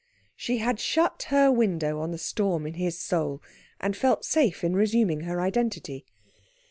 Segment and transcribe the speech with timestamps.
[0.35, 3.39] She had shut her window on the storm in his soul,
[3.79, 6.07] and felt safe in resuming her identity.